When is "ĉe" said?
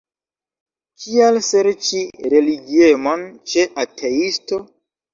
3.55-3.71